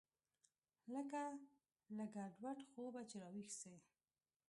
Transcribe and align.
لکه 0.93 1.23
له 1.97 2.03
ګډوډ 2.15 2.57
خوبه 2.69 3.01
چې 3.09 3.15
راويښ 3.21 3.49
سې. 3.61 3.75